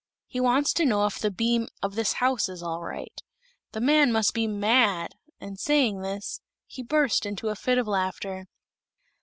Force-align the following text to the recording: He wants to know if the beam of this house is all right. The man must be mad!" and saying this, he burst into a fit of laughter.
He 0.25 0.39
wants 0.39 0.73
to 0.73 0.83
know 0.83 1.05
if 1.05 1.19
the 1.19 1.29
beam 1.29 1.67
of 1.83 1.93
this 1.93 2.13
house 2.13 2.49
is 2.49 2.63
all 2.63 2.81
right. 2.81 3.21
The 3.73 3.79
man 3.79 4.11
must 4.11 4.33
be 4.33 4.47
mad!" 4.47 5.13
and 5.39 5.59
saying 5.59 6.01
this, 6.01 6.41
he 6.65 6.81
burst 6.81 7.23
into 7.23 7.49
a 7.49 7.55
fit 7.55 7.77
of 7.77 7.87
laughter. 7.87 8.47